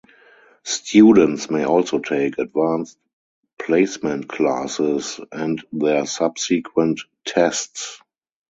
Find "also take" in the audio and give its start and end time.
1.63-2.39